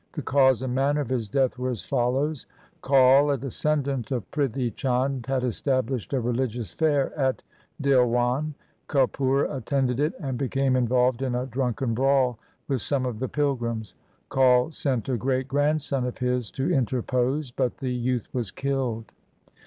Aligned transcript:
The 0.13 0.23
cause 0.23 0.63
and 0.63 0.73
manner 0.73 1.01
of 1.01 1.09
his 1.09 1.29
death 1.29 1.59
were 1.59 1.69
as 1.69 1.83
follows:— 1.83 2.47
Kaul, 2.81 3.29
a 3.31 3.37
descendant 3.37 4.09
of 4.09 4.31
Prithi 4.31 4.73
Chand, 4.75 5.27
had 5.27 5.43
established 5.43 6.11
a 6.13 6.19
religious 6.19 6.73
fair 6.73 7.15
at 7.15 7.43
Dhilwan; 7.79 8.55
Kapura 8.89 9.55
attended 9.55 9.99
it 9.99 10.13
and 10.19 10.39
became 10.39 10.75
involved 10.75 11.21
in 11.21 11.35
a 11.35 11.45
drunken 11.45 11.93
brawl 11.93 12.39
with 12.67 12.81
some 12.81 13.05
of 13.05 13.19
the 13.19 13.29
pilgrims. 13.29 13.93
Kaul 14.31 14.71
sent 14.73 15.07
a 15.07 15.17
great 15.17 15.47
grandson 15.47 16.03
of 16.07 16.17
his 16.17 16.49
to 16.53 16.71
interpose, 16.73 17.51
but 17.51 17.77
the 17.77 17.93
youth 17.93 18.27
was 18.33 18.49
killed. 18.49 19.11